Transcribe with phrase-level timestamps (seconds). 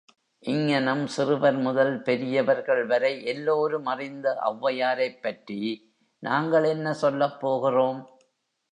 [0.43, 5.59] இங்ஙனம் சிறுவர்முதல் பெரியவர்கள்வரை எல்லோரும் அறிந்த ஒளவையாரைப்பற்றி,
[6.23, 8.01] நாங்கள் என்ன சொல்லப்போகிறோம்?